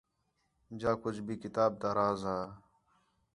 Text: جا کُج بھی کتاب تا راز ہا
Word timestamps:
جا 0.79 0.91
کُج 1.01 1.15
بھی 1.25 1.35
کتاب 1.43 1.71
تا 1.81 1.89
راز 1.97 2.19
ہا 2.29 2.39